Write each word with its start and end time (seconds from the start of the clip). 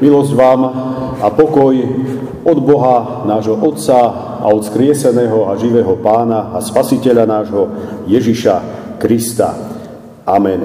Milosť 0.00 0.32
vám 0.32 0.60
a 1.20 1.28
pokoj 1.32 1.74
od 2.44 2.58
Boha, 2.64 3.24
nášho 3.28 3.56
Otca 3.60 4.00
a 4.40 4.46
od 4.48 4.64
skrieseného 4.64 5.52
a 5.52 5.56
živého 5.60 5.96
Pána 6.00 6.56
a 6.56 6.64
Spasiteľa 6.64 7.24
nášho 7.28 7.62
Ježiša 8.08 8.54
Krista. 8.96 9.52
Amen. 10.24 10.60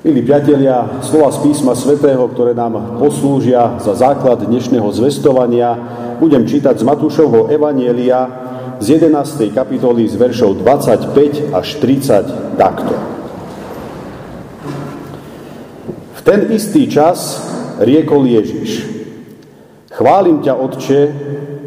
Milí 0.00 0.24
priatelia, 0.24 1.04
slova 1.04 1.28
z 1.28 1.44
písma 1.44 1.76
svätého, 1.76 2.24
ktoré 2.32 2.56
nám 2.56 2.96
poslúžia 2.96 3.76
za 3.84 3.92
základ 3.92 4.40
dnešného 4.48 4.88
zvestovania, 4.96 5.76
budem 6.16 6.48
čítať 6.48 6.80
z 6.80 6.84
Matúšovho 6.88 7.52
Evanielia 7.52 8.48
z 8.80 8.96
11. 8.96 9.52
kapitoly 9.52 10.08
z 10.08 10.16
veršov 10.16 10.64
25 10.64 11.52
až 11.52 11.68
30 11.84 12.56
takto. 12.56 13.19
Ten 16.20 16.52
istý 16.52 16.86
čas 16.86 17.40
riekol 17.80 18.28
Ježiš. 18.28 18.84
Chválim 19.90 20.44
ťa, 20.44 20.54
Otče, 20.54 21.00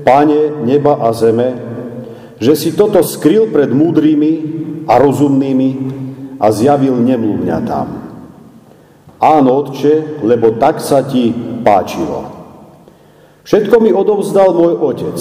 Pane 0.04 0.68
neba 0.68 1.00
a 1.00 1.16
zeme, 1.16 1.56
že 2.36 2.60
si 2.60 2.70
toto 2.76 3.00
skryl 3.00 3.48
pred 3.48 3.72
múdrymi 3.72 4.34
a 4.84 5.00
rozumnými 5.00 5.70
a 6.44 6.52
zjavil 6.52 7.00
nemluvňatám. 7.00 7.88
Áno, 9.24 9.50
Otče, 9.64 10.20
lebo 10.28 10.60
tak 10.60 10.84
sa 10.84 11.08
ti 11.08 11.32
páčilo. 11.64 12.28
Všetko 13.48 13.80
mi 13.80 13.96
odovzdal 13.96 14.52
môj 14.52 14.76
Otec 14.80 15.20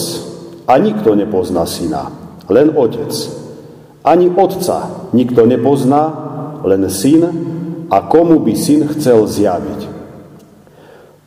a 0.66 0.78
nikto 0.82 1.14
nepozná 1.14 1.62
syna, 1.66 2.10
len 2.50 2.74
Otec. 2.74 3.14
Ani 4.02 4.26
Otca 4.30 5.10
nikto 5.14 5.46
nepozná, 5.46 6.02
len 6.66 6.90
syn 6.90 7.22
a 7.92 8.00
komu 8.08 8.40
by 8.40 8.56
syn 8.56 8.88
chcel 8.88 9.28
zjaviť. 9.28 9.80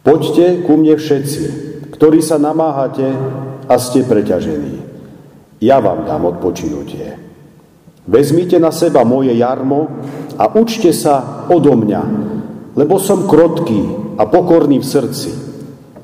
Poďte 0.01 0.65
ku 0.65 0.81
mne 0.81 0.97
všetci, 0.97 1.43
ktorí 1.93 2.25
sa 2.25 2.41
namáhate 2.41 3.05
a 3.69 3.75
ste 3.77 4.01
preťažení. 4.01 4.81
Ja 5.61 5.77
vám 5.77 6.09
dám 6.09 6.25
odpočinutie. 6.25 7.21
Vezmite 8.05 8.57
na 8.57 8.69
seba 8.69 9.05
moje 9.05 9.33
jarmo 9.37 9.89
a 10.37 10.45
učte 10.53 10.93
sa 10.93 11.45
odo 11.49 11.73
mňa, 11.73 12.01
lebo 12.77 13.01
som 13.01 13.25
krotký 13.25 14.13
a 14.17 14.29
pokorný 14.29 14.81
v 14.81 14.85
srdci 14.85 15.31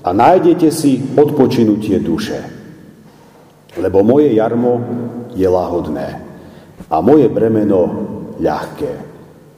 a 0.02 0.10
nájdete 0.10 0.70
si 0.74 0.98
odpočinutie 1.14 2.02
duše. 2.02 2.42
Lebo 3.78 4.02
moje 4.02 4.34
jarmo 4.34 4.82
je 5.38 5.46
lahodné 5.46 6.08
a 6.90 6.96
moje 7.06 7.30
bremeno 7.30 7.82
ľahké. 8.42 9.11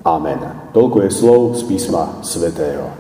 Amen. 0.04 0.68
Toľko 0.76 1.08
je 1.08 1.09
slov 1.16 1.42
z 1.56 1.64
písma 1.64 2.20
svätého. 2.28 2.92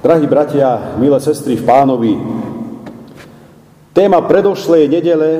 Drahí 0.00 0.24
bratia, 0.24 0.96
milé 0.96 1.20
sestry 1.20 1.60
v 1.60 1.68
pánovi, 1.68 2.16
téma 3.92 4.24
predošlej 4.24 4.88
nedele 4.88 5.30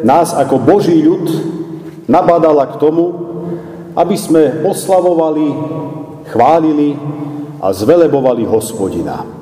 nás 0.00 0.32
ako 0.32 0.56
Boží 0.64 0.96
ľud 1.04 1.28
nabádala 2.08 2.72
k 2.72 2.80
tomu, 2.80 3.12
aby 3.92 4.16
sme 4.16 4.64
oslavovali, 4.64 5.48
chválili 6.32 6.96
a 7.60 7.68
zvelebovali 7.76 8.48
hospodina. 8.48 9.35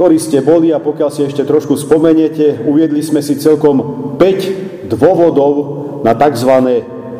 Ktorí 0.00 0.16
ste 0.16 0.40
boli 0.40 0.72
a 0.72 0.80
pokiaľ 0.80 1.12
si 1.12 1.28
ešte 1.28 1.44
trošku 1.44 1.76
spomeniete, 1.76 2.64
uviedli 2.64 3.04
sme 3.04 3.20
si 3.20 3.36
celkom 3.36 4.16
5 4.16 4.88
dôvodov 4.88 5.52
na 6.00 6.16
tzv. 6.16 6.48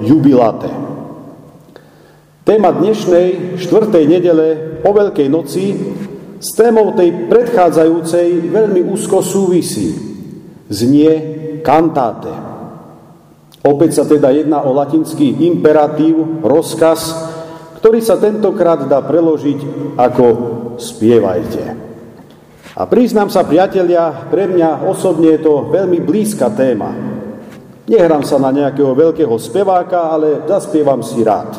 jubilate. 0.01 0.73
Téma 2.41 2.73
dnešnej 2.73 3.61
štvrtej 3.61 4.05
nedele 4.09 4.47
o 4.81 4.97
Veľkej 4.97 5.29
noci 5.29 5.77
s 6.41 6.57
témou 6.57 6.97
tej 6.97 7.29
predchádzajúcej 7.29 8.49
veľmi 8.49 8.81
úzko 8.89 9.21
súvisí. 9.21 9.93
Znie 10.73 11.13
kantáte. 11.61 12.33
Opäť 13.61 14.01
sa 14.01 14.09
teda 14.09 14.33
jedná 14.33 14.65
o 14.65 14.73
latinský 14.73 15.37
imperatív, 15.53 16.41
rozkaz, 16.41 17.13
ktorý 17.77 18.01
sa 18.01 18.17
tentokrát 18.17 18.89
dá 18.89 19.05
preložiť 19.05 19.61
ako 20.01 20.25
spievajte. 20.81 21.90
A 22.81 22.89
priznám 22.89 23.29
sa, 23.29 23.45
priatelia, 23.45 24.09
pre 24.33 24.49
mňa 24.49 24.89
osobne 24.89 25.37
je 25.37 25.45
to 25.45 25.69
veľmi 25.69 26.01
blízka 26.01 26.49
téma. 26.49 26.97
Nehrám 27.85 28.25
sa 28.25 28.41
na 28.41 28.49
nejakého 28.49 28.97
veľkého 28.97 29.37
speváka, 29.37 30.09
ale 30.09 30.49
zaspievam 30.49 31.05
si 31.05 31.21
rád. 31.21 31.53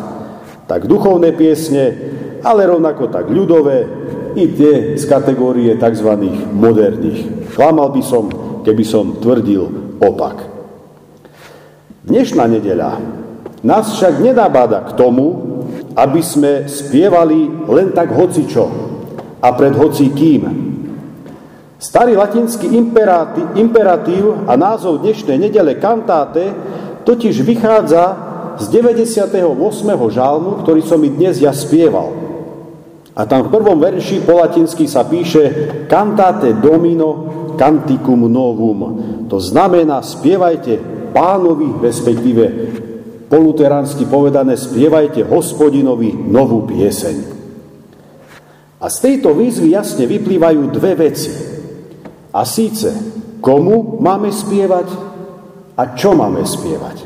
Tak 0.65 0.89
duchovné 0.89 1.37
piesne, 1.37 1.93
ale 2.41 2.65
rovnako 2.65 3.13
tak 3.13 3.29
ľudové, 3.29 3.85
i 4.31 4.47
tie 4.49 4.95
z 4.95 5.03
kategórie 5.11 5.75
tzv. 5.75 6.09
moderných. 6.55 7.51
Klamal 7.51 7.91
by 7.91 8.01
som, 8.01 8.31
keby 8.63 8.83
som 8.87 9.19
tvrdil 9.19 9.67
opak. 9.99 10.47
Dnešná 12.07 12.47
nedeľa 12.47 12.97
nás 13.61 13.93
však 13.93 14.23
nedabáda 14.23 14.89
k 14.89 14.95
tomu, 14.97 15.27
aby 15.93 16.23
sme 16.23 16.65
spievali 16.65 17.67
len 17.69 17.91
tak 17.93 18.09
hocičo 18.09 18.65
a 19.37 19.51
pred 19.51 19.75
hoci 19.75 20.09
kým. 20.15 20.70
Starý 21.81 22.13
latinský 22.13 22.77
imperatív 23.57 24.45
a 24.45 24.53
názov 24.53 25.01
dnešnej 25.01 25.49
nedele 25.49 25.81
kantáte 25.81 26.53
totiž 27.01 27.41
vychádza 27.41 28.03
z 28.61 28.69
98. 28.69 29.49
žalmu, 30.13 30.61
ktorý 30.61 30.81
som 30.85 31.01
mi 31.01 31.09
dnes 31.09 31.41
ja 31.41 31.49
spieval. 31.49 32.13
A 33.17 33.25
tam 33.25 33.49
v 33.49 33.57
prvom 33.57 33.81
verši 33.81 34.21
po 34.21 34.37
latinsky 34.37 34.85
sa 34.85 35.09
píše 35.09 35.73
cantate 35.89 36.53
domino 36.61 37.09
canticum 37.57 38.29
novum. 38.29 38.79
To 39.25 39.41
znamená, 39.41 40.05
spievajte 40.05 40.77
pánovi, 41.09 41.81
respektíve 41.81 42.43
poluteránsky 43.25 44.05
povedané, 44.05 44.53
spievajte 44.53 45.25
hospodinovi 45.25 46.13
novú 46.13 46.61
pieseň. 46.61 47.41
A 48.77 48.85
z 48.85 48.97
tejto 49.01 49.33
výzvy 49.33 49.73
jasne 49.73 50.05
vyplývajú 50.05 50.61
dve 50.69 50.93
veci. 50.93 51.50
A 52.31 52.47
síce, 52.47 52.95
komu 53.43 53.99
máme 53.99 54.31
spievať 54.31 54.87
a 55.75 55.83
čo 55.97 56.15
máme 56.15 56.47
spievať. 56.47 57.03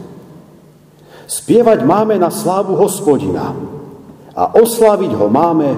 Spievať 1.25 1.81
máme 1.81 2.21
na 2.21 2.29
slávu 2.29 2.77
hospodina 2.77 3.57
a 4.37 4.43
osláviť 4.53 5.11
ho 5.17 5.25
máme 5.25 5.73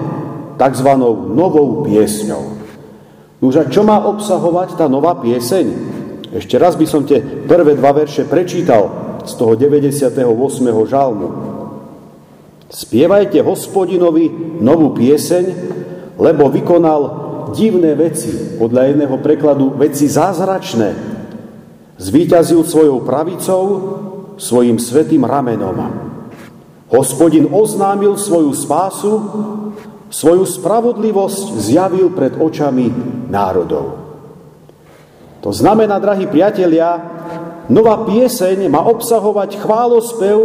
tzv. 0.60 0.90
novou 1.32 1.88
piesňou. 1.88 2.60
Už 3.38 3.54
a 3.56 3.64
čo 3.70 3.86
má 3.86 4.02
obsahovať 4.04 4.76
tá 4.76 4.90
nová 4.90 5.16
pieseň? 5.16 5.66
Ešte 6.34 6.60
raz 6.60 6.76
by 6.76 6.84
som 6.84 7.08
tie 7.08 7.22
prvé 7.22 7.78
dva 7.78 7.96
verše 7.96 8.28
prečítal 8.28 8.90
z 9.24 9.32
toho 9.38 9.56
98. 9.56 10.20
žalmu. 10.84 11.28
Spievajte 12.68 13.40
hospodinovi 13.40 14.28
novú 14.60 14.92
pieseň, 14.92 15.44
lebo 16.20 16.52
vykonal 16.52 17.27
divné 17.52 17.94
veci, 17.94 18.58
podľa 18.58 18.82
jedného 18.94 19.16
prekladu 19.20 19.76
veci 19.76 20.08
zázračné. 20.08 20.90
Zvíťazil 21.98 22.62
svojou 22.62 23.02
pravicou, 23.02 23.62
svojim 24.38 24.78
svetým 24.78 25.26
ramenom. 25.26 25.76
Hospodin 26.88 27.50
oznámil 27.50 28.16
svoju 28.16 28.54
spásu 28.54 29.12
Svoju 30.08 30.48
spravodlivosť 30.48 31.60
zjavil 31.60 32.08
pred 32.16 32.32
očami 32.40 32.88
národov. 33.28 34.08
To 35.44 35.52
znamená, 35.52 36.00
drahí 36.00 36.24
priatelia, 36.24 36.96
nová 37.68 38.08
pieseň 38.08 38.72
má 38.72 38.88
obsahovať 38.88 39.60
chválospev 39.60 40.38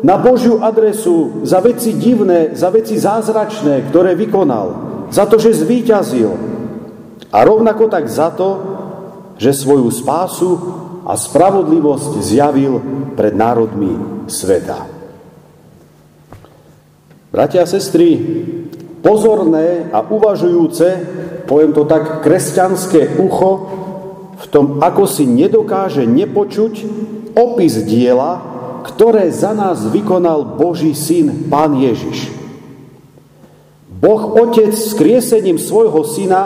na 0.00 0.16
Božiu 0.16 0.64
adresu 0.64 1.44
za 1.44 1.60
veci 1.60 1.92
divné, 1.92 2.56
za 2.56 2.72
veci 2.72 2.96
zázračné, 2.96 3.84
ktoré 3.92 4.16
vykonal, 4.16 4.85
za 5.10 5.24
to, 5.26 5.38
že 5.38 5.62
zvíťazil. 5.62 6.32
A 7.30 7.38
rovnako 7.42 7.90
tak 7.90 8.06
za 8.06 8.30
to, 8.32 8.48
že 9.36 9.52
svoju 9.52 9.92
spásu 9.92 10.50
a 11.06 11.14
spravodlivosť 11.14 12.12
zjavil 12.24 12.80
pred 13.14 13.36
národmi 13.36 14.26
sveta. 14.26 14.88
Bratia 17.30 17.62
a 17.62 17.68
sestry, 17.68 18.16
pozorné 19.04 19.92
a 19.92 20.00
uvažujúce, 20.00 20.86
poviem 21.44 21.76
to 21.76 21.84
tak, 21.84 22.24
kresťanské 22.24 23.20
ucho 23.20 23.50
v 24.40 24.44
tom, 24.48 24.80
ako 24.80 25.04
si 25.04 25.28
nedokáže 25.28 26.08
nepočuť 26.08 26.74
opis 27.36 27.76
diela, 27.84 28.40
ktoré 28.88 29.28
za 29.28 29.52
nás 29.52 29.84
vykonal 29.84 30.56
Boží 30.56 30.96
syn, 30.96 31.50
Pán 31.52 31.76
Ježiš. 31.76 32.35
Boh 33.96 34.36
Otec 34.36 34.76
s 34.76 34.92
kriesením 34.92 35.56
svojho 35.56 36.04
syna 36.04 36.42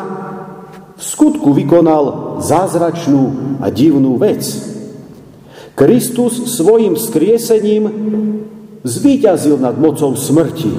v 0.94 1.02
skutku 1.02 1.50
vykonal 1.50 2.38
zázračnú 2.38 3.58
a 3.58 3.72
divnú 3.74 4.14
vec. 4.22 4.46
Kristus 5.74 6.54
svojim 6.60 6.94
skriesením 6.94 7.84
zvíťazil 8.86 9.58
nad 9.58 9.74
mocou 9.80 10.14
smrti. 10.14 10.70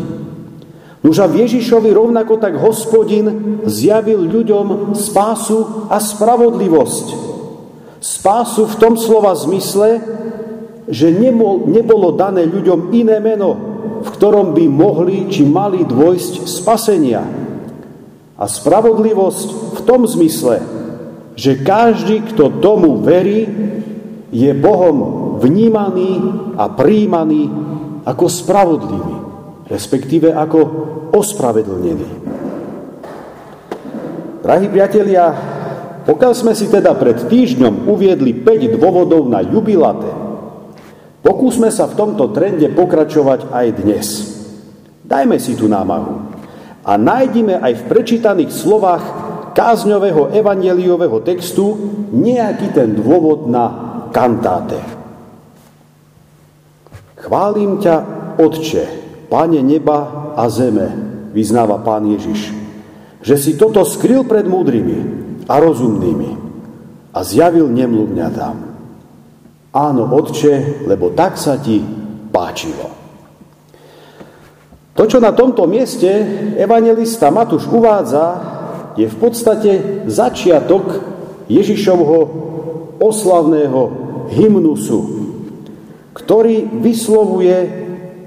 Nuž 1.02 1.18
a 1.18 1.26
Ježišovi 1.26 1.90
rovnako 1.90 2.38
tak 2.38 2.62
hospodin 2.62 3.58
zjavil 3.66 4.22
ľuďom 4.30 4.94
spásu 4.94 5.90
a 5.90 5.98
spravodlivosť. 5.98 7.08
Spásu 7.98 8.70
v 8.70 8.76
tom 8.78 8.94
slova 8.96 9.34
zmysle, 9.34 10.00
že 10.86 11.10
nebolo 11.66 12.14
dané 12.14 12.46
ľuďom 12.46 12.94
iné 12.94 13.18
meno, 13.18 13.71
v 14.02 14.10
ktorom 14.18 14.58
by 14.58 14.66
mohli 14.68 15.30
či 15.30 15.46
mali 15.46 15.86
dôjsť 15.86 16.50
spasenia. 16.50 17.24
A 18.38 18.44
spravodlivosť 18.50 19.48
v 19.78 19.80
tom 19.86 20.10
zmysle, 20.10 20.60
že 21.38 21.62
každý, 21.62 22.26
kto 22.34 22.62
tomu 22.62 23.00
verí, 23.00 23.46
je 24.34 24.52
Bohom 24.58 25.38
vnímaný 25.38 26.18
a 26.58 26.72
príjmaný 26.72 27.52
ako 28.02 28.26
spravodlivý 28.26 29.22
respektíve 29.72 30.36
ako 30.36 30.60
ospravedlnený. 31.16 32.10
Drahí 34.44 34.68
priatelia, 34.68 35.32
pokiaľ 36.04 36.34
sme 36.36 36.52
si 36.52 36.68
teda 36.68 36.92
pred 37.00 37.16
týždňom 37.16 37.88
uviedli 37.88 38.36
5 38.36 38.76
dôvodov 38.76 39.32
na 39.32 39.40
jubilate, 39.40 40.12
pokúsme 41.22 41.70
sa 41.70 41.88
v 41.88 41.98
tomto 41.98 42.34
trende 42.36 42.68
pokračovať 42.74 43.50
aj 43.54 43.68
dnes. 43.78 44.08
Dajme 45.06 45.38
si 45.38 45.58
tú 45.58 45.70
námahu 45.70 46.32
a 46.82 46.98
nájdime 46.98 47.62
aj 47.62 47.74
v 47.78 47.88
prečítaných 47.88 48.52
slovách 48.52 49.04
kázňového 49.54 50.34
evangeliového 50.34 51.22
textu 51.22 51.78
nejaký 52.10 52.74
ten 52.74 52.96
dôvod 52.98 53.46
na 53.52 53.66
kantáte. 54.10 54.80
Chválim 57.22 57.78
ťa, 57.78 57.96
Otče, 58.42 58.86
Pane 59.32 59.64
neba 59.64 60.32
a 60.36 60.44
zeme, 60.52 60.92
vyznáva 61.32 61.80
Pán 61.80 62.04
Ježiš, 62.04 62.52
že 63.24 63.36
si 63.40 63.56
toto 63.56 63.86
skryl 63.88 64.28
pred 64.28 64.44
múdrymi 64.44 65.00
a 65.48 65.56
rozumnými 65.62 66.32
a 67.14 67.20
zjavil 67.24 67.70
nemluvňatám. 67.72 68.71
Áno, 69.72 70.04
Otče, 70.04 70.84
lebo 70.84 71.16
tak 71.16 71.40
sa 71.40 71.56
ti 71.56 71.80
páčilo. 72.28 72.92
To, 75.00 75.08
čo 75.08 75.24
na 75.24 75.32
tomto 75.32 75.64
mieste 75.64 76.12
evangelista 76.60 77.32
Matúš 77.32 77.72
uvádza, 77.72 78.60
je 79.00 79.08
v 79.08 79.18
podstate 79.18 79.72
začiatok 80.12 80.84
Ježišovho 81.48 82.20
oslavného 83.00 83.82
hymnusu, 84.36 85.00
ktorý 86.12 86.84
vyslovuje 86.84 87.56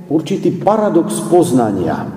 určitý 0.09 0.49
paradox 0.57 1.21
poznania. 1.29 2.09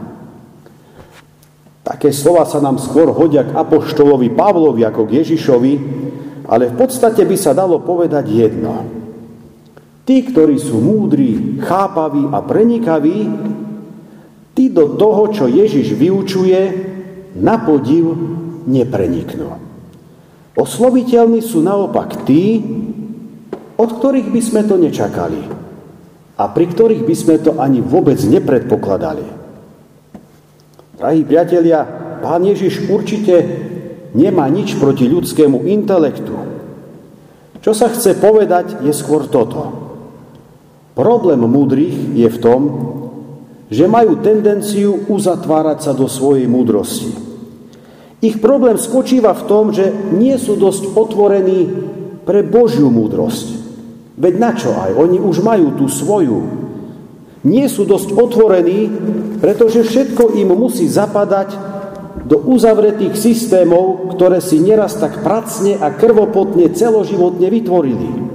Také 1.84 2.16
slova 2.16 2.48
sa 2.48 2.64
nám 2.64 2.80
skôr 2.80 3.12
hodia 3.12 3.48
k 3.48 3.56
apoštolovi 3.56 4.32
Pavlovi 4.32 4.88
ako 4.88 5.08
k 5.08 5.24
Ježišovi, 5.24 5.74
ale 6.48 6.72
v 6.72 6.76
podstate 6.80 7.28
by 7.28 7.36
sa 7.36 7.52
dalo 7.52 7.84
povedať 7.84 8.26
jedno. 8.28 9.07
Tí, 10.08 10.24
ktorí 10.24 10.56
sú 10.56 10.80
múdri, 10.80 11.60
chápaví 11.60 12.32
a 12.32 12.40
prenikaví, 12.40 13.28
tí 14.56 14.72
do 14.72 14.96
toho, 14.96 15.28
čo 15.36 15.52
Ježiš 15.52 16.00
vyučuje, 16.00 16.62
na 17.38 17.60
podiv 17.60 18.16
nepreniknú. 18.66 19.52
Osloviteľní 20.58 21.44
sú 21.44 21.60
naopak 21.62 22.24
tí, 22.24 22.64
od 23.78 23.90
ktorých 24.00 24.32
by 24.34 24.42
sme 24.42 24.62
to 24.66 24.80
nečakali 24.80 25.42
a 26.38 26.44
pri 26.50 26.66
ktorých 26.66 27.04
by 27.06 27.16
sme 27.16 27.36
to 27.44 27.52
ani 27.62 27.84
vôbec 27.84 28.18
nepredpokladali. 28.18 29.28
Drahí 30.98 31.22
priatelia, 31.28 31.86
pán 32.24 32.42
Ježiš 32.42 32.90
určite 32.90 33.38
nemá 34.18 34.50
nič 34.50 34.74
proti 34.82 35.06
ľudskému 35.06 35.70
intelektu. 35.70 36.34
Čo 37.62 37.72
sa 37.76 37.94
chce 37.94 38.18
povedať, 38.18 38.82
je 38.82 38.94
skôr 38.96 39.30
toto. 39.30 39.87
Problém 40.98 41.38
múdrych 41.46 42.18
je 42.18 42.26
v 42.26 42.42
tom, 42.42 42.62
že 43.70 43.86
majú 43.86 44.18
tendenciu 44.18 45.06
uzatvárať 45.06 45.86
sa 45.86 45.92
do 45.94 46.10
svojej 46.10 46.50
múdrosti. 46.50 47.14
Ich 48.26 48.42
problém 48.42 48.82
spočíva 48.82 49.38
v 49.38 49.46
tom, 49.46 49.70
že 49.70 49.94
nie 50.18 50.34
sú 50.42 50.58
dosť 50.58 50.98
otvorení 50.98 51.70
pre 52.26 52.42
Božiu 52.42 52.90
múdrosť. 52.90 53.62
Veď 54.18 54.34
na 54.42 54.52
čo 54.58 54.74
aj? 54.74 54.98
Oni 54.98 55.22
už 55.22 55.46
majú 55.46 55.78
tú 55.78 55.86
svoju. 55.86 56.66
Nie 57.46 57.70
sú 57.70 57.86
dosť 57.86 58.18
otvorení, 58.18 58.90
pretože 59.38 59.86
všetko 59.86 60.34
im 60.34 60.50
musí 60.58 60.90
zapadať 60.90 61.54
do 62.26 62.42
uzavretých 62.42 63.14
systémov, 63.14 64.18
ktoré 64.18 64.42
si 64.42 64.58
neraz 64.58 64.98
tak 64.98 65.22
pracne 65.22 65.78
a 65.78 65.94
krvopotne 65.94 66.74
celoživotne 66.74 67.48
vytvorili. 67.54 68.27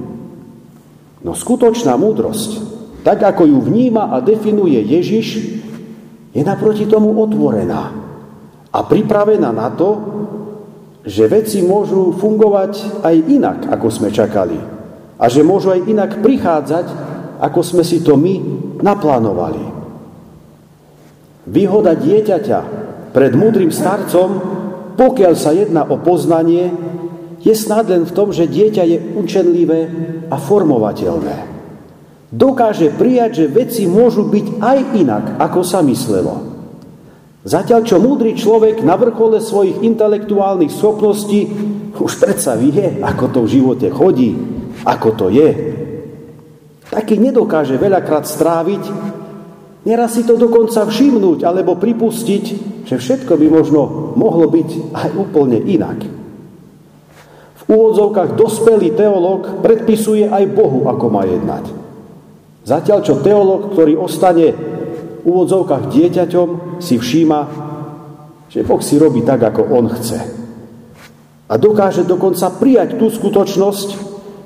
No 1.23 1.31
skutočná 1.31 1.95
múdrosť, 1.95 2.59
tak 3.07 3.23
ako 3.23 3.47
ju 3.47 3.59
vníma 3.63 4.11
a 4.11 4.19
definuje 4.19 4.79
Ježiš, 4.79 5.27
je 6.33 6.41
naproti 6.43 6.83
tomu 6.83 7.15
otvorená 7.15 7.93
a 8.73 8.79
pripravená 8.83 9.53
na 9.53 9.69
to, 9.71 9.89
že 11.03 11.31
veci 11.31 11.59
môžu 11.63 12.15
fungovať 12.15 13.03
aj 13.03 13.15
inak, 13.27 13.59
ako 13.71 13.87
sme 13.91 14.09
čakali 14.09 14.57
a 15.19 15.25
že 15.29 15.45
môžu 15.45 15.71
aj 15.71 15.87
inak 15.87 16.11
prichádzať, 16.19 16.87
ako 17.39 17.59
sme 17.63 17.83
si 17.83 18.01
to 18.01 18.19
my 18.19 18.39
naplánovali. 18.81 19.61
Výhoda 21.43 21.95
dieťaťa 21.95 22.59
pred 23.11 23.35
múdrym 23.35 23.69
starcom, 23.69 24.29
pokiaľ 24.95 25.33
sa 25.35 25.51
jedná 25.51 25.83
o 25.85 25.99
poznanie, 25.99 26.71
je 27.43 27.53
snad 27.53 27.91
len 27.91 28.07
v 28.07 28.15
tom, 28.15 28.31
že 28.31 28.47
dieťa 28.47 28.83
je 28.87 28.97
učenlivé 29.19 29.79
a 30.31 30.39
formovateľné. 30.39 31.51
Dokáže 32.33 32.95
prijať, 32.95 33.45
že 33.45 33.51
veci 33.51 33.83
môžu 33.85 34.25
byť 34.25 34.63
aj 34.63 34.77
inak, 34.97 35.25
ako 35.37 35.61
sa 35.61 35.83
myslelo. 35.85 36.33
Zatiaľ, 37.43 37.83
čo 37.83 37.99
múdry 37.99 38.39
človek 38.39 38.81
na 38.87 38.95
vrchole 38.95 39.43
svojich 39.43 39.83
intelektuálnych 39.83 40.71
schopností 40.71 41.51
už 41.93 42.13
predsa 42.17 42.55
vie, 42.55 43.03
ako 43.03 43.25
to 43.29 43.39
v 43.45 43.51
živote 43.59 43.87
chodí, 43.91 44.31
ako 44.87 45.09
to 45.13 45.27
je. 45.27 45.49
Taký 46.89 47.19
nedokáže 47.19 47.75
veľakrát 47.75 48.23
stráviť, 48.23 48.83
neraz 49.83 50.15
si 50.15 50.23
to 50.23 50.39
dokonca 50.39 50.87
všimnúť 50.87 51.43
alebo 51.43 51.75
pripustiť, 51.75 52.45
že 52.87 52.95
všetko 52.97 53.35
by 53.35 53.47
možno 53.51 54.15
mohlo 54.15 54.47
byť 54.47 54.95
aj 54.95 55.09
úplne 55.19 55.59
inak. 55.59 56.22
Úvodzovkách 57.73 58.37
dospelý 58.37 58.93
teológ 58.93 59.65
predpisuje 59.65 60.29
aj 60.29 60.53
Bohu, 60.53 60.85
ako 60.85 61.05
má 61.09 61.25
jednať. 61.25 61.65
Zatiaľ, 62.63 62.99
čo 63.03 63.19
teológ, 63.19 63.73
ktorý 63.75 63.97
ostane 63.99 64.53
v 64.53 65.23
úvodzovkách 65.25 65.91
dieťaťom, 65.91 66.79
si 66.79 66.95
všíma, 66.95 67.39
že 68.47 68.61
Boh 68.63 68.79
si 68.79 68.95
robí 69.01 69.25
tak, 69.25 69.41
ako 69.41 69.67
on 69.73 69.89
chce. 69.89 70.19
A 71.49 71.53
dokáže 71.59 72.07
dokonca 72.07 72.53
prijať 72.55 72.95
tú 73.01 73.11
skutočnosť, 73.11 73.89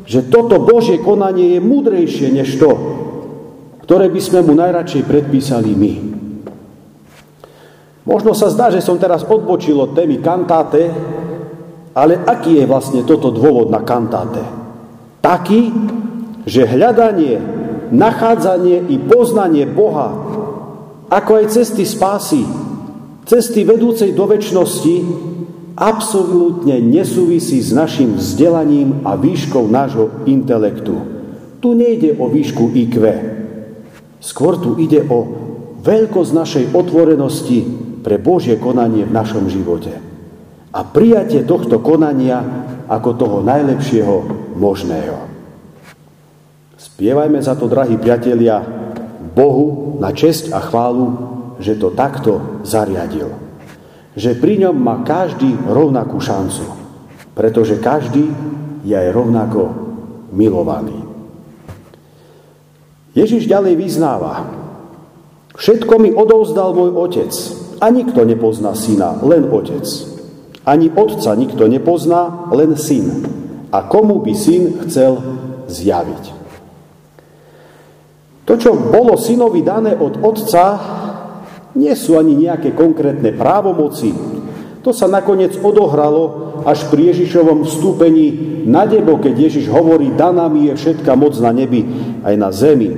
že 0.08 0.26
toto 0.32 0.64
Božie 0.64 1.04
konanie 1.04 1.58
je 1.58 1.60
múdrejšie 1.62 2.32
než 2.32 2.58
to, 2.58 2.72
ktoré 3.84 4.08
by 4.08 4.22
sme 4.24 4.40
mu 4.48 4.56
najradšej 4.56 5.04
predpísali 5.04 5.72
my. 5.76 5.94
Možno 8.08 8.32
sa 8.32 8.48
zdá, 8.48 8.72
že 8.72 8.80
som 8.80 8.96
teraz 8.96 9.28
odbočil 9.28 9.76
od 9.84 9.92
témy 9.92 10.24
kantáte, 10.24 10.88
ale 11.98 12.22
aký 12.22 12.62
je 12.62 12.70
vlastne 12.70 13.02
toto 13.02 13.34
dôvod 13.34 13.74
na 13.74 13.82
kantáte? 13.82 14.46
Taký, 15.18 15.74
že 16.46 16.70
hľadanie, 16.70 17.42
nachádzanie 17.90 18.86
i 18.86 19.02
poznanie 19.02 19.66
Boha, 19.66 20.14
ako 21.10 21.32
aj 21.42 21.46
cesty 21.58 21.90
spásy, 21.90 22.46
cesty 23.26 23.66
vedúcej 23.66 24.14
do 24.14 24.30
väčšnosti, 24.30 24.96
absolútne 25.74 26.78
nesúvisí 26.86 27.58
s 27.66 27.74
našim 27.74 28.14
vzdelaním 28.14 29.02
a 29.02 29.18
výškou 29.18 29.66
nášho 29.66 30.22
intelektu. 30.30 31.02
Tu 31.58 31.74
nejde 31.74 32.14
o 32.22 32.30
výšku 32.30 32.78
IQ. 32.78 33.02
Skôr 34.22 34.62
tu 34.62 34.78
ide 34.78 35.02
o 35.02 35.26
veľkosť 35.82 36.32
našej 36.34 36.66
otvorenosti 36.78 37.66
pre 38.06 38.22
Božie 38.22 38.62
konanie 38.62 39.02
v 39.02 39.16
našom 39.18 39.50
živote. 39.50 40.07
A 40.78 40.86
prijatie 40.86 41.42
tohto 41.42 41.82
konania 41.82 42.46
ako 42.86 43.10
toho 43.18 43.38
najlepšieho 43.42 44.16
možného. 44.54 45.18
Spievajme 46.78 47.42
za 47.42 47.58
to, 47.58 47.66
drahí 47.66 47.98
priatelia, 47.98 48.62
Bohu 49.34 49.98
na 49.98 50.14
česť 50.14 50.54
a 50.54 50.62
chválu, 50.62 51.06
že 51.58 51.74
to 51.82 51.90
takto 51.98 52.62
zariadil 52.62 53.48
že 54.18 54.34
pri 54.34 54.66
ňom 54.66 54.74
má 54.74 55.06
každý 55.06 55.54
rovnakú 55.70 56.18
šancu, 56.18 56.66
pretože 57.38 57.78
každý 57.78 58.26
je 58.82 58.98
aj 58.98 59.14
rovnako 59.14 59.70
milovaný. 60.34 61.06
Ježiš 63.14 63.46
ďalej 63.46 63.78
vyznáva, 63.78 64.66
Všetko 65.58 65.98
mi 65.98 66.14
odovzdal 66.14 66.78
môj 66.78 66.94
otec. 66.94 67.34
A 67.82 67.90
nikto 67.90 68.22
nepozná 68.22 68.78
syna, 68.78 69.18
len 69.26 69.50
otec. 69.50 69.82
Ani 70.68 70.92
otca 70.92 71.32
nikto 71.32 71.64
nepozná, 71.72 72.52
len 72.52 72.76
syn. 72.76 73.24
A 73.72 73.88
komu 73.88 74.20
by 74.20 74.34
syn 74.36 74.84
chcel 74.84 75.24
zjaviť. 75.72 76.36
To, 78.48 78.54
čo 78.56 78.76
bolo 78.76 79.16
synovi 79.20 79.64
dané 79.64 79.96
od 79.96 80.24
otca, 80.24 80.64
nie 81.76 81.92
sú 81.96 82.16
ani 82.16 82.36
nejaké 82.36 82.72
konkrétne 82.76 83.36
právomoci. 83.36 84.12
To 84.84 84.96
sa 84.96 85.12
nakoniec 85.12 85.60
odohralo 85.60 86.48
až 86.64 86.88
pri 86.88 87.12
Ježišovom 87.12 87.68
vstúpení 87.68 88.28
na 88.68 88.88
nebo, 88.88 89.20
keď 89.20 89.36
Ježiš 89.52 89.68
hovorí, 89.68 90.16
daná 90.16 90.48
mi 90.48 90.72
je 90.72 90.80
všetka 90.80 91.16
moc 91.20 91.36
na 91.44 91.52
nebi 91.52 91.84
aj 92.24 92.36
na 92.40 92.50
zemi. 92.56 92.92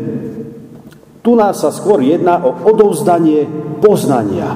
Tu 1.20 1.32
nás 1.34 1.58
sa 1.60 1.74
skôr 1.74 2.00
jedná 2.00 2.40
o 2.46 2.54
odovzdanie 2.70 3.50
poznania. 3.82 4.56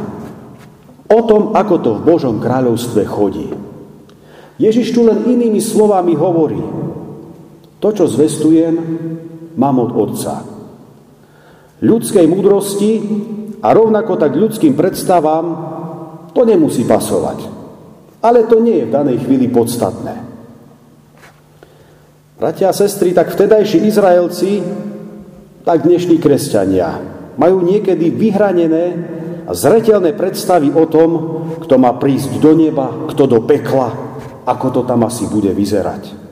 O 1.13 1.21
tom, 1.29 1.53
ako 1.53 1.75
to 1.77 1.91
v 2.01 2.05
Božom 2.09 2.41
kráľovstve 2.41 3.05
chodí. 3.05 3.53
Ježiš 4.57 4.97
tu 4.97 5.05
len 5.05 5.29
inými 5.29 5.61
slovami 5.61 6.17
hovorí, 6.17 6.61
to, 7.77 7.89
čo 7.93 8.09
zvestujem, 8.09 8.73
mám 9.53 9.77
od 9.77 9.91
Otca. 9.93 10.41
Ľudskej 11.83 12.25
múdrosti 12.25 12.91
a 13.61 13.69
rovnako 13.75 14.17
tak 14.17 14.33
ľudským 14.33 14.73
predstavám 14.73 15.45
to 16.33 16.41
nemusí 16.47 16.87
pasovať. 16.87 17.45
Ale 18.23 18.47
to 18.47 18.63
nie 18.63 18.81
je 18.81 18.87
v 18.87 18.95
danej 18.95 19.17
chvíli 19.27 19.51
podstatné. 19.51 20.15
Bratia 22.39 22.71
a 22.71 22.73
sestry, 22.73 23.11
tak 23.11 23.35
vtedajší 23.35 23.83
Izraelci, 23.83 24.63
tak 25.67 25.83
dnešní 25.83 26.17
kresťania 26.23 27.03
majú 27.35 27.63
niekedy 27.63 28.11
vyhranené 28.15 28.85
a 29.43 29.51
zretelné 29.51 30.15
predstavy 30.15 30.71
o 30.71 30.87
tom, 30.87 31.09
kto 31.59 31.75
má 31.75 31.95
prísť 31.99 32.39
do 32.39 32.55
neba, 32.55 33.07
kto 33.11 33.27
do 33.27 33.39
pekla, 33.43 33.91
ako 34.47 34.67
to 34.69 34.81
tam 34.87 35.03
asi 35.03 35.27
bude 35.27 35.51
vyzerať. 35.51 36.23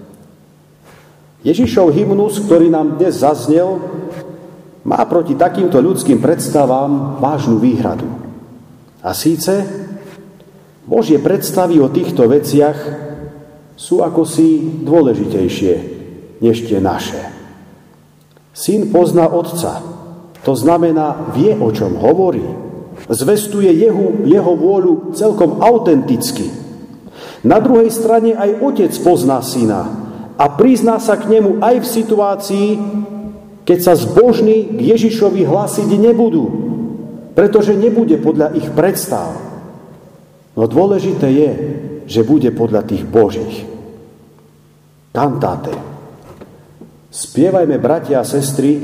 Ježišov 1.41 1.89
hymnus, 1.91 2.37
ktorý 2.45 2.69
nám 2.69 3.01
dnes 3.01 3.19
zaznel, 3.19 3.81
má 4.85 5.01
proti 5.05 5.33
takýmto 5.33 5.81
ľudským 5.81 6.21
predstavám 6.21 7.21
vážnu 7.21 7.57
výhradu. 7.57 8.05
A 9.01 9.13
síce 9.17 9.65
Božie 10.85 11.17
predstavy 11.17 11.81
o 11.81 11.89
týchto 11.89 12.29
veciach 12.29 12.77
sú 13.73 14.05
ako 14.05 14.21
si 14.25 14.61
dôležitejšie 14.85 15.73
než 16.41 16.69
tie 16.69 16.77
naše. 16.77 17.21
Syn 18.53 18.93
pozná 18.93 19.25
otca, 19.25 19.81
to 20.45 20.53
znamená 20.53 21.33
vie, 21.33 21.53
o 21.57 21.69
čom 21.73 21.97
hovorí. 21.97 22.70
Zvestuje 23.11 23.67
jeho, 23.75 24.23
jeho 24.23 24.53
vôľu 24.55 25.11
celkom 25.19 25.59
autenticky. 25.59 26.47
Na 27.43 27.59
druhej 27.59 27.91
strane 27.91 28.31
aj 28.31 28.63
otec 28.63 28.91
pozná 29.03 29.43
syna 29.43 29.83
a 30.39 30.45
prizná 30.47 30.95
sa 31.03 31.19
k 31.19 31.27
nemu 31.27 31.59
aj 31.59 31.75
v 31.83 31.91
situácii, 31.91 32.69
keď 33.67 33.79
sa 33.83 33.93
zbožní 33.99 34.79
k 34.79 34.95
Ježišovi 34.95 35.43
hlasiť 35.43 35.89
nebudú, 35.91 36.45
pretože 37.35 37.75
nebude 37.75 38.15
podľa 38.15 38.55
ich 38.55 38.71
predstav. 38.71 39.35
No 40.55 40.63
dôležité 40.71 41.27
je, 41.27 41.49
že 42.07 42.23
bude 42.23 42.47
podľa 42.55 42.87
tých 42.87 43.03
Božích. 43.03 43.67
Kantáte. 45.11 45.75
Spievajme, 47.11 47.75
bratia 47.75 48.23
a 48.23 48.27
sestry, 48.27 48.79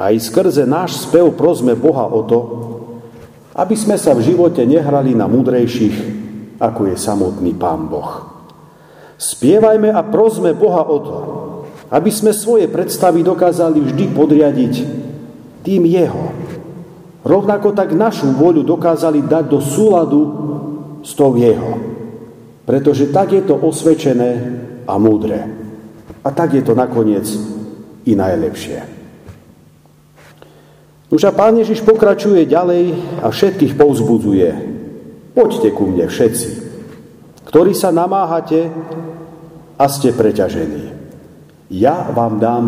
aj 0.00 0.14
skrze 0.16 0.64
náš 0.64 1.04
spev 1.04 1.28
prosme 1.36 1.76
Boha 1.76 2.08
o 2.08 2.24
to, 2.24 2.40
aby 3.52 3.76
sme 3.76 4.00
sa 4.00 4.16
v 4.16 4.24
živote 4.32 4.64
nehrali 4.64 5.12
na 5.12 5.28
múdrejších, 5.28 5.96
ako 6.56 6.88
je 6.88 6.96
samotný 6.96 7.52
Pán 7.60 7.84
Boh. 7.92 8.24
Spievajme 9.20 9.92
a 9.92 10.00
prosme 10.00 10.56
Boha 10.56 10.88
o 10.88 10.98
to, 11.04 11.16
aby 11.92 12.08
sme 12.08 12.32
svoje 12.32 12.72
predstavy 12.72 13.20
dokázali 13.20 13.76
vždy 13.76 14.04
podriadiť 14.16 14.74
tým 15.60 15.84
Jeho, 15.84 16.32
rovnako 17.20 17.76
tak 17.76 17.92
našu 17.92 18.32
voľu 18.32 18.64
dokázali 18.64 19.20
dať 19.28 19.44
do 19.52 19.60
súladu 19.60 20.22
s 21.04 21.12
tou 21.12 21.36
jeho. 21.36 21.76
Pretože 22.64 23.12
tak 23.12 23.36
je 23.36 23.42
to 23.44 23.60
osvečené 23.60 24.30
a 24.88 24.96
múdre. 24.96 25.44
A 26.24 26.28
tak 26.32 26.56
je 26.56 26.62
to 26.64 26.72
nakoniec 26.72 27.28
i 28.08 28.12
najlepšie. 28.16 28.99
Už 31.10 31.26
a 31.26 31.34
Pán 31.34 31.58
Ježiš 31.58 31.82
pokračuje 31.82 32.46
ďalej 32.46 32.94
a 33.18 33.34
všetkých 33.34 33.74
povzbudzuje. 33.74 34.48
Poďte 35.34 35.74
ku 35.74 35.90
mne 35.90 36.06
všetci, 36.06 36.48
ktorí 37.50 37.74
sa 37.74 37.90
namáhate 37.90 38.70
a 39.74 39.84
ste 39.90 40.14
preťažení. 40.14 40.94
Ja 41.74 42.14
vám 42.14 42.38
dám 42.38 42.64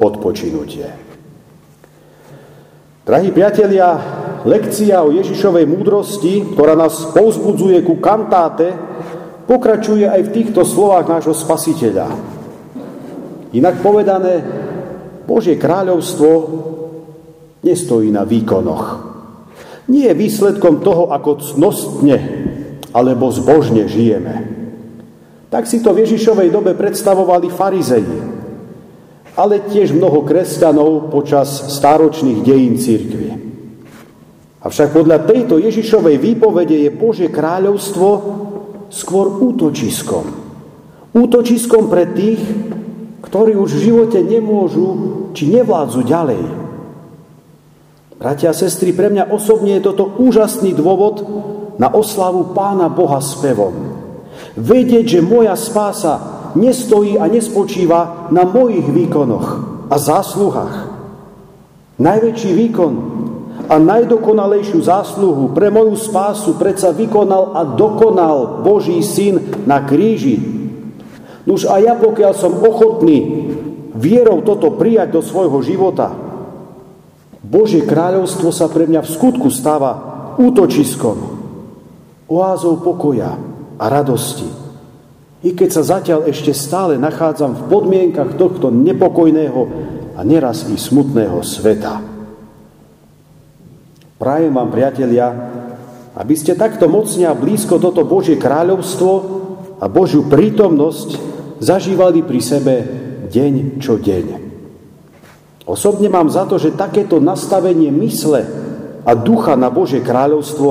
odpočinutie. 0.00 0.88
Drahí 3.04 3.28
priatelia, 3.28 4.00
lekcia 4.48 5.04
o 5.04 5.12
Ježišovej 5.12 5.68
múdrosti, 5.68 6.56
ktorá 6.56 6.72
nás 6.72 7.12
povzbudzuje 7.12 7.84
ku 7.84 8.00
kantáte, 8.00 8.72
pokračuje 9.44 10.08
aj 10.08 10.32
v 10.32 10.34
týchto 10.40 10.64
slovách 10.64 11.12
nášho 11.12 11.36
spasiteľa. 11.36 12.08
Inak 13.52 13.84
povedané, 13.84 14.40
Božie 15.28 15.60
kráľovstvo 15.60 16.71
nestojí 17.62 18.10
na 18.10 18.26
výkonoch. 18.26 19.14
Nie 19.88 20.10
je 20.10 20.20
výsledkom 20.20 20.82
toho, 20.82 21.10
ako 21.14 21.42
cnostne 21.42 22.18
alebo 22.94 23.32
zbožne 23.32 23.88
žijeme. 23.88 24.34
Tak 25.48 25.66
si 25.66 25.80
to 25.80 25.96
v 25.96 26.06
Ježišovej 26.06 26.48
dobe 26.52 26.76
predstavovali 26.76 27.48
farizeji 27.48 28.42
ale 29.36 29.64
tiež 29.64 29.96
mnoho 29.96 30.28
kresťanov 30.28 31.08
počas 31.08 31.72
stáročných 31.72 32.44
dejín 32.44 32.76
církvy. 32.76 33.28
Avšak 34.62 34.94
podľa 34.94 35.26
tejto 35.26 35.58
Ježišovej 35.58 36.20
výpovede 36.20 36.86
je 36.86 36.90
Božie 36.92 37.28
kráľovstvo 37.32 38.08
skôr 38.92 39.26
útočiskom. 39.40 40.24
Útočiskom 41.16 41.88
pre 41.88 42.12
tých, 42.12 42.40
ktorí 43.24 43.56
už 43.56 43.70
v 43.74 43.84
živote 43.90 44.20
nemôžu 44.20 44.86
či 45.32 45.48
nevládzu 45.50 46.04
ďalej. 46.04 46.42
Bratia 48.22 48.54
a 48.54 48.56
sestry, 48.56 48.94
pre 48.94 49.10
mňa 49.10 49.34
osobne 49.34 49.82
je 49.82 49.90
toto 49.90 50.14
úžasný 50.22 50.78
dôvod 50.78 51.26
na 51.74 51.90
oslavu 51.90 52.54
Pána 52.54 52.86
Boha 52.86 53.18
spevom. 53.18 53.74
Vedieť, 54.54 55.18
že 55.18 55.26
moja 55.26 55.58
spása 55.58 56.22
nestojí 56.54 57.18
a 57.18 57.26
nespočíva 57.26 58.30
na 58.30 58.46
mojich 58.46 58.86
výkonoch 58.86 59.46
a 59.90 59.98
zásluhách. 59.98 60.76
Najväčší 61.98 62.50
výkon 62.62 62.92
a 63.66 63.82
najdokonalejšiu 63.82 64.78
zásluhu 64.78 65.50
pre 65.50 65.74
moju 65.74 65.98
spásu 65.98 66.54
predsa 66.62 66.94
vykonal 66.94 67.58
a 67.58 67.74
dokonal 67.74 68.62
Boží 68.62 69.02
syn 69.02 69.66
na 69.66 69.82
kríži. 69.82 70.38
Nuž 71.42 71.66
a 71.66 71.82
ja 71.82 71.98
pokiaľ 71.98 72.32
som 72.38 72.54
ochotný 72.54 73.50
vierou 73.98 74.46
toto 74.46 74.78
prijať 74.78 75.10
do 75.10 75.26
svojho 75.26 75.58
života, 75.58 76.21
Božie 77.42 77.82
kráľovstvo 77.82 78.54
sa 78.54 78.70
pre 78.70 78.86
mňa 78.86 79.02
v 79.02 79.12
skutku 79.12 79.50
stáva 79.50 79.92
útočiskom, 80.38 81.18
oázou 82.30 82.80
pokoja 82.80 83.34
a 83.76 83.84
radosti 83.90 84.62
i 85.42 85.50
keď 85.50 85.68
sa 85.74 85.82
zatiaľ 85.98 86.30
ešte 86.30 86.54
stále 86.54 86.94
nachádzam 87.02 87.52
v 87.58 87.62
podmienkach 87.66 88.38
tohto 88.38 88.70
nepokojného 88.70 89.60
a 90.14 90.22
neraz 90.22 90.70
i 90.70 90.78
smutného 90.78 91.42
sveta. 91.42 91.98
Prajem 94.22 94.54
vám, 94.54 94.70
priatelia, 94.70 95.34
aby 96.14 96.34
ste 96.38 96.54
takto 96.54 96.86
mocne 96.86 97.26
a 97.26 97.34
blízko 97.34 97.82
toto 97.82 98.06
Božie 98.06 98.38
kráľovstvo 98.38 99.12
a 99.82 99.90
Božiu 99.90 100.30
prítomnosť 100.30 101.18
zažívali 101.58 102.22
pri 102.22 102.38
sebe 102.38 102.74
deň 103.26 103.82
čo 103.82 103.98
deň. 103.98 104.51
Osobne 105.62 106.10
mám 106.10 106.26
za 106.26 106.42
to, 106.46 106.58
že 106.58 106.74
takéto 106.74 107.22
nastavenie 107.22 107.94
mysle 108.02 108.42
a 109.06 109.14
ducha 109.14 109.54
na 109.54 109.70
Božie 109.70 110.02
kráľovstvo 110.02 110.70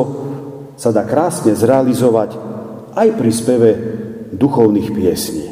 sa 0.76 0.92
dá 0.92 1.08
krásne 1.08 1.56
zrealizovať 1.56 2.36
aj 2.96 3.08
pri 3.16 3.32
speve 3.32 3.70
duchovných 4.36 4.90
piesní. 4.92 5.48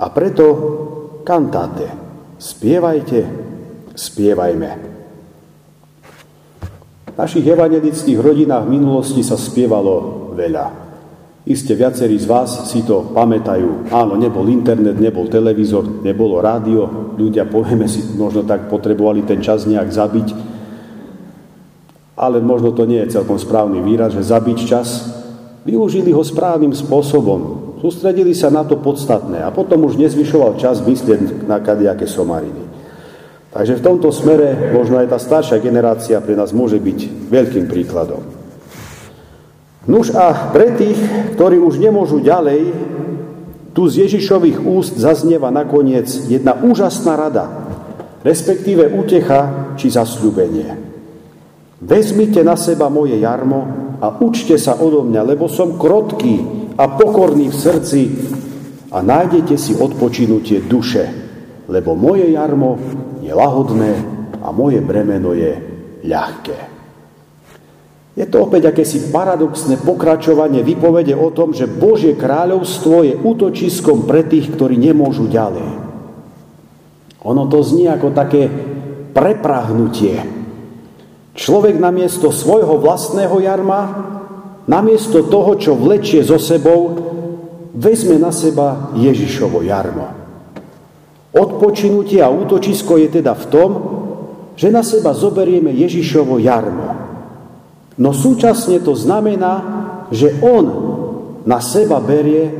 A 0.00 0.08
preto 0.08 0.46
kantáte, 1.24 1.92
spievajte, 2.40 3.20
spievajme. 3.92 4.70
V 7.12 7.16
našich 7.20 7.44
evangelických 7.44 8.16
rodinách 8.16 8.64
v 8.64 8.72
minulosti 8.80 9.20
sa 9.20 9.36
spievalo 9.36 10.32
veľa. 10.32 10.89
Isté 11.50 11.74
viacerí 11.74 12.14
z 12.14 12.30
vás 12.30 12.70
si 12.70 12.86
to 12.86 13.10
pamätajú. 13.10 13.90
Áno, 13.90 14.14
nebol 14.14 14.46
internet, 14.46 15.02
nebol 15.02 15.26
televízor, 15.26 16.06
nebolo 16.06 16.38
rádio. 16.38 17.10
Ľudia, 17.18 17.50
povieme 17.50 17.90
si, 17.90 18.14
možno 18.14 18.46
tak 18.46 18.70
potrebovali 18.70 19.26
ten 19.26 19.42
čas 19.42 19.66
nejak 19.66 19.90
zabiť. 19.90 20.28
ale 22.20 22.44
možno 22.44 22.76
to 22.76 22.84
nie 22.84 23.00
je 23.00 23.16
celkom 23.16 23.40
správny 23.40 23.80
výraz, 23.80 24.12
že 24.12 24.20
zabiť 24.20 24.58
čas, 24.68 25.08
využili 25.64 26.12
ho 26.12 26.20
správnym 26.20 26.76
spôsobom, 26.76 27.72
sústredili 27.80 28.36
sa 28.36 28.52
na 28.52 28.60
to 28.60 28.76
podstatné 28.76 29.40
a 29.40 29.48
potom 29.48 29.88
už 29.88 29.96
nezvyšoval 29.96 30.60
čas 30.60 30.84
myslieť 30.84 31.48
na 31.48 31.64
kadejaké 31.64 32.04
somariny. 32.04 32.68
Takže 33.56 33.80
v 33.80 33.84
tomto 33.88 34.12
smere 34.12 34.76
možno 34.76 35.00
aj 35.00 35.16
tá 35.16 35.18
staršia 35.18 35.64
generácia 35.64 36.20
pre 36.20 36.36
nás 36.36 36.52
môže 36.52 36.76
byť 36.76 37.32
veľkým 37.32 37.72
príkladom. 37.72 38.39
Nuž 39.88 40.12
a 40.12 40.52
pre 40.52 40.76
tých, 40.76 40.98
ktorí 41.36 41.56
už 41.56 41.80
nemôžu 41.80 42.20
ďalej, 42.20 42.72
tu 43.72 43.86
z 43.88 44.04
Ježišových 44.04 44.60
úst 44.66 44.98
zaznieva 44.98 45.48
nakoniec 45.48 46.10
jedna 46.28 46.58
úžasná 46.58 47.16
rada, 47.16 47.46
respektíve 48.20 48.92
útecha 48.92 49.72
či 49.80 49.88
zasľubenie. 49.88 50.90
Vezmite 51.80 52.44
na 52.44 52.60
seba 52.60 52.92
moje 52.92 53.16
jarmo 53.16 53.96
a 54.04 54.12
učte 54.20 54.60
sa 54.60 54.76
odo 54.76 55.00
mňa, 55.00 55.22
lebo 55.24 55.48
som 55.48 55.80
krotký 55.80 56.44
a 56.76 56.84
pokorný 56.92 57.48
v 57.48 57.56
srdci 57.56 58.02
a 58.92 59.00
nájdete 59.00 59.56
si 59.56 59.72
odpočinutie 59.72 60.60
duše, 60.68 61.04
lebo 61.72 61.96
moje 61.96 62.28
jarmo 62.28 62.76
je 63.24 63.32
lahodné 63.32 63.92
a 64.44 64.52
moje 64.52 64.84
bremeno 64.84 65.32
je 65.32 65.56
ľahké. 66.04 66.79
Je 68.20 68.28
to 68.28 68.44
opäť 68.44 68.68
akési 68.68 69.08
paradoxné 69.08 69.80
pokračovanie 69.80 70.60
vypovede 70.60 71.16
o 71.16 71.32
tom, 71.32 71.56
že 71.56 71.64
Božie 71.64 72.12
kráľovstvo 72.20 73.00
je 73.00 73.14
útočiskom 73.16 74.04
pre 74.04 74.28
tých, 74.28 74.52
ktorí 74.52 74.76
nemôžu 74.76 75.24
ďalej. 75.24 75.88
Ono 77.24 77.48
to 77.48 77.64
znie 77.64 77.88
ako 77.88 78.12
také 78.12 78.52
preprahnutie, 79.16 80.40
Človek 81.40 81.78
namiesto 81.80 82.34
svojho 82.34 82.76
vlastného 82.82 83.38
jarma, 83.40 83.80
namiesto 84.68 85.24
toho, 85.24 85.56
čo 85.56 85.78
vlečie 85.78 86.20
so 86.20 86.36
sebou, 86.36 87.00
vezme 87.72 88.18
na 88.20 88.28
seba 88.28 88.92
Ježišovo 88.98 89.64
jarmo. 89.64 90.10
Odpočinutie 91.32 92.20
a 92.20 92.28
útočisko 92.28 92.98
je 93.00 93.22
teda 93.22 93.38
v 93.38 93.44
tom, 93.48 93.70
že 94.52 94.68
na 94.68 94.84
seba 94.84 95.14
zoberieme 95.14 95.72
Ježišovo 95.72 96.42
jarmo. 96.42 97.09
No 97.98 98.14
súčasne 98.14 98.78
to 98.84 98.94
znamená, 98.94 99.52
že 100.14 100.38
On 100.44 100.66
na 101.46 101.58
seba 101.58 101.98
berie 101.98 102.52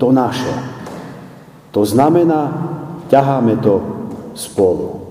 to 0.00 0.10
naše. 0.10 0.50
To 1.74 1.82
znamená, 1.82 2.50
ťaháme 3.10 3.58
to 3.62 3.74
spolu. 4.34 5.04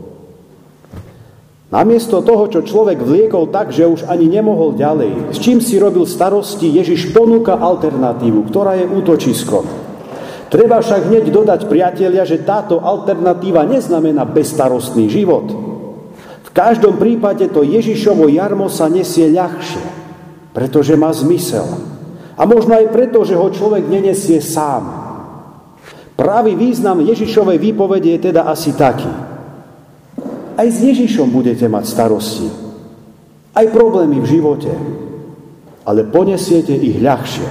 Namiesto 1.73 2.21
toho, 2.21 2.45
čo 2.53 2.61
človek 2.61 3.01
vliekol 3.01 3.49
tak, 3.49 3.73
že 3.73 3.89
už 3.89 4.05
ani 4.05 4.29
nemohol 4.29 4.77
ďalej, 4.77 5.33
s 5.33 5.41
čím 5.41 5.57
si 5.57 5.81
robil 5.81 6.05
starosti, 6.05 6.69
Ježiš 6.69 7.09
ponúka 7.09 7.57
alternatívu, 7.57 8.45
ktorá 8.45 8.77
je 8.77 8.85
útočiskom. 8.85 9.65
Treba 10.53 10.85
však 10.85 11.09
hneď 11.09 11.33
dodať, 11.33 11.65
priatelia, 11.65 12.29
že 12.29 12.45
táto 12.45 12.77
alternatíva 12.77 13.65
neznamená 13.65 14.21
bezstarostný 14.21 15.09
život. 15.09 15.72
Každom 16.53 17.01
prípade 17.01 17.49
to 17.49 17.65
Ježišovo 17.65 18.29
jarmo 18.29 18.69
sa 18.69 18.85
nesie 18.85 19.33
ľahšie, 19.33 19.85
pretože 20.53 20.93
má 20.93 21.09
zmysel. 21.09 21.65
A 22.37 22.45
možno 22.45 22.77
aj 22.77 22.93
preto, 22.93 23.25
že 23.25 23.33
ho 23.33 23.49
človek 23.49 23.89
nenesie 23.89 24.37
sám. 24.37 24.85
Pravý 26.13 26.53
význam 26.53 27.01
Ježišovej 27.01 27.57
výpovede 27.57 28.09
je 28.17 28.19
teda 28.29 28.45
asi 28.45 28.73
taký– 28.77 29.09
aj 30.53 30.67
s 30.69 30.77
Ježišom 30.85 31.33
budete 31.33 31.65
mať 31.65 31.83
starosti. 31.89 32.47
Aj 33.53 33.65
problémy 33.73 34.21
v 34.21 34.29
živote. 34.29 34.71
Ale 35.83 36.05
ponesiete 36.07 36.77
ich 36.77 37.01
ľahšie. 37.01 37.49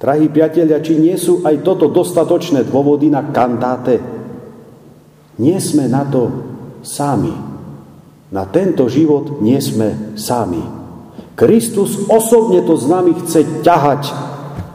Drahí 0.00 0.32
priatelia, 0.32 0.80
či 0.80 0.96
nie 0.96 1.18
sú 1.20 1.44
aj 1.44 1.60
toto 1.60 1.92
dostatočné 1.92 2.64
dôvody 2.64 3.12
na 3.12 3.28
kantáte? 3.28 4.00
Nie 5.36 5.60
sme 5.60 5.90
na 5.90 6.08
to 6.08 6.49
sami. 6.82 7.32
Na 8.30 8.46
tento 8.46 8.86
život 8.86 9.42
nie 9.42 9.58
sme 9.58 10.14
sami. 10.14 10.62
Kristus 11.34 12.06
osobne 12.06 12.60
to 12.62 12.76
s 12.76 12.84
nami 12.86 13.16
chce 13.24 13.64
ťahať, 13.64 14.12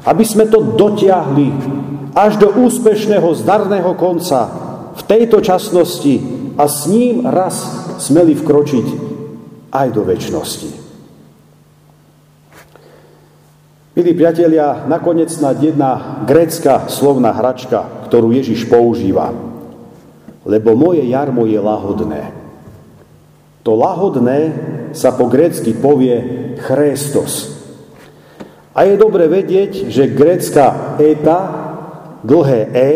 aby 0.05 0.23
sme 0.25 0.49
to 0.49 0.75
dotiahli 0.75 1.47
až 2.15 2.41
do 2.41 2.49
úspešného, 2.51 3.27
zdarného 3.37 3.91
konca, 3.99 4.49
v 4.95 5.01
tejto 5.03 5.43
časnosti 5.43 6.23
a 6.55 6.71
s 6.71 6.87
ním 6.87 7.27
raz 7.27 7.59
smeli 7.99 8.31
vkročiť 8.33 8.87
aj 9.75 9.87
do 9.91 10.01
väčšnosti. 10.07 10.71
Milí 13.95 14.11
priatelia, 14.11 14.83
nakoniec 14.91 15.31
snad 15.31 15.55
jedna 15.63 16.23
grécka 16.27 16.91
slovná 16.91 17.31
hračka, 17.31 18.07
ktorú 18.11 18.31
Ježiš 18.35 18.67
používa. 18.67 19.31
Lebo 20.45 20.77
moje 20.77 21.01
jarmo 21.09 21.49
je 21.49 21.57
lahodné. 21.57 22.23
To 23.65 23.73
lahodné 23.73 24.39
sa 24.93 25.17
po 25.17 25.25
grécky 25.25 25.73
povie 25.73 26.53
chrestos. 26.61 27.57
A 28.77 28.85
je 28.85 28.95
dobre 28.99 29.25
vedieť, 29.25 29.89
že 29.89 30.13
grécka 30.13 30.99
eta, 31.01 31.39
dlhé 32.21 32.61
e, 32.69 32.89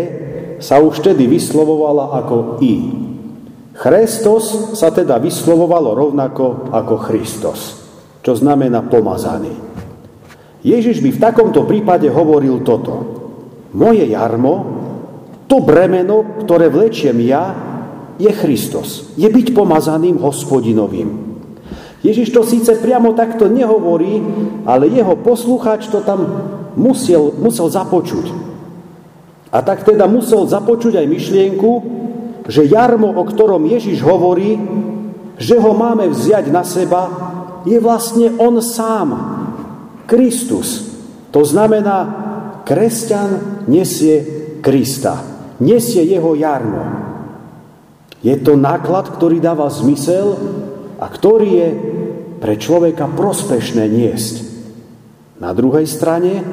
sa 0.59 0.77
už 0.77 1.01
vtedy 1.01 1.25
vyslovovala 1.25 2.21
ako 2.21 2.61
I. 2.61 2.75
Christos 3.79 4.75
sa 4.75 4.91
teda 4.91 5.15
vyslovovalo 5.23 5.95
rovnako 5.95 6.67
ako 6.67 6.95
Christos, 6.99 7.79
čo 8.19 8.35
znamená 8.35 8.83
pomazaný. 8.83 9.55
Ježiš 10.59 10.99
by 10.99 11.09
v 11.15 11.23
takomto 11.23 11.63
prípade 11.63 12.11
hovoril 12.11 12.59
toto. 12.67 12.93
Moje 13.71 14.03
jarmo, 14.11 14.78
to 15.49 15.57
bremeno, 15.65 16.45
ktoré 16.45 16.69
vlečiem 16.69 17.17
ja, 17.25 17.57
je 18.21 18.29
Kristus. 18.29 19.09
Je 19.17 19.25
byť 19.25 19.57
pomazaným 19.57 20.21
hospodinovým. 20.21 21.29
Ježiš 22.05 22.31
to 22.31 22.45
síce 22.45 22.79
priamo 22.79 23.11
takto 23.17 23.51
nehovorí, 23.51 24.23
ale 24.63 24.87
jeho 24.87 25.19
poslucháč 25.19 25.89
to 25.91 25.99
tam 26.05 26.21
musel, 26.77 27.35
musel 27.35 27.67
započuť. 27.67 28.31
A 29.49 29.65
tak 29.65 29.83
teda 29.83 30.05
musel 30.05 30.45
započuť 30.45 31.01
aj 31.01 31.07
myšlienku, 31.09 31.71
že 32.45 32.69
jarmo, 32.69 33.09
o 33.17 33.23
ktorom 33.25 33.65
Ježiš 33.65 33.99
hovorí, 34.05 34.55
že 35.35 35.57
ho 35.57 35.71
máme 35.73 36.07
vziať 36.07 36.45
na 36.53 36.61
seba, 36.61 37.01
je 37.65 37.75
vlastne 37.81 38.37
on 38.37 38.61
sám, 38.63 39.09
Kristus. 40.07 40.89
To 41.29 41.45
znamená, 41.45 41.97
kresťan 42.65 43.63
nesie 43.69 44.25
Krista, 44.59 45.38
nesie 45.59 46.03
jeho 46.07 46.35
jarmo. 46.35 46.83
Je 48.19 48.35
to 48.39 48.59
náklad, 48.59 49.15
ktorý 49.15 49.39
dáva 49.39 49.71
zmysel 49.71 50.35
a 50.99 51.07
ktorý 51.07 51.49
je 51.49 51.69
pre 52.39 52.59
človeka 52.59 53.07
prospešné 53.07 53.87
niesť. 53.87 54.35
Na 55.39 55.55
druhej 55.55 55.87
strane 55.87 56.43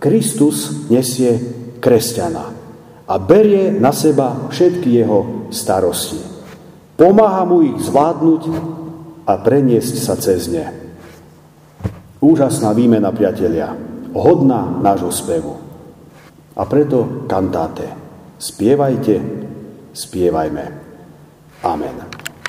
Kristus 0.00 0.88
nesie 0.88 1.36
kresťana 1.84 2.44
a 3.04 3.14
berie 3.20 3.76
na 3.76 3.92
seba 3.92 4.48
všetky 4.48 4.88
jeho 4.88 5.50
starosti. 5.52 6.20
Pomáha 6.96 7.44
mu 7.44 7.60
ich 7.64 7.76
zvládnuť 7.80 8.42
a 9.28 9.32
preniesť 9.36 9.94
sa 10.00 10.16
cez 10.16 10.48
ne. 10.48 10.68
Úžasná 12.20 12.72
výmena, 12.76 13.12
priatelia, 13.12 13.72
hodná 14.12 14.80
nášho 14.80 15.12
spevu. 15.12 15.56
A 16.56 16.62
preto 16.68 17.24
kantáte. 17.24 17.99
Spievajte, 18.40 19.20
spievajme. 19.92 20.72
Amen. 21.62 22.09